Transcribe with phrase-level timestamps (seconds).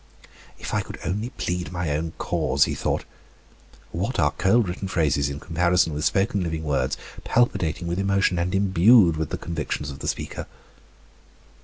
[0.57, 3.03] "If I could only plead my own cause," he thought.
[3.91, 8.55] "What are cold written phrases in comparison with spoken, living words, palpitating with emotion and
[8.55, 10.47] imbued with the convictions of the speaker."